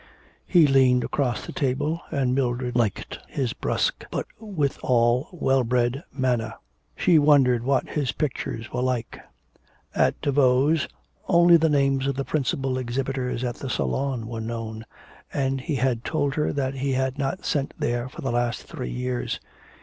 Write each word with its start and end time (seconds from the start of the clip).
He 0.47 0.65
leaned 0.65 1.03
across 1.03 1.45
the 1.45 1.51
table, 1.51 2.01
and 2.09 2.33
Mildred 2.33 2.75
liked 2.75 3.19
his 3.27 3.53
brusque, 3.53 4.03
but 4.09 4.25
withal 4.39 5.27
well 5.31 5.63
bred 5.63 6.03
manner. 6.11 6.55
She 6.95 7.19
wondered 7.19 7.61
what 7.63 7.87
his 7.87 8.11
pictures 8.11 8.73
were 8.73 8.81
like. 8.81 9.19
At 9.93 10.19
Daveau's 10.19 10.87
only 11.27 11.55
the 11.55 11.69
names 11.69 12.07
of 12.07 12.15
the 12.15 12.25
principal 12.25 12.79
exhibitors 12.79 13.43
at 13.43 13.57
the 13.57 13.69
Salon 13.69 14.25
were 14.25 14.41
known, 14.41 14.85
and 15.31 15.61
he 15.61 15.75
had 15.75 16.03
told 16.03 16.33
her 16.33 16.51
that 16.51 16.73
he 16.73 16.93
had 16.93 17.19
not 17.19 17.45
sent 17.45 17.75
there 17.77 18.09
for 18.09 18.21
the 18.21 18.31
last 18.31 18.63
three 18.63 18.89
years. 18.89 19.39